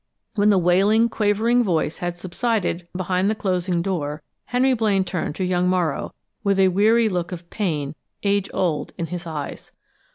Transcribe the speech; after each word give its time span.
When 0.33 0.49
the 0.49 0.57
wailing, 0.57 1.09
quavering 1.09 1.63
voice 1.63 1.99
had 1.99 2.17
subsided 2.17 2.87
behind 2.97 3.29
the 3.29 3.35
closing 3.35 3.83
door, 3.83 4.23
Henry 4.45 4.73
Blaine 4.73 5.03
turned 5.03 5.35
to 5.35 5.43
young 5.43 5.69
Morrow 5.69 6.15
with 6.43 6.59
a 6.59 6.69
weary 6.69 7.07
look 7.07 7.31
of 7.31 7.47
pain, 7.51 7.93
age 8.23 8.49
old, 8.51 8.93
in 8.97 9.05
his 9.13 9.27
eyes. 9.27 9.71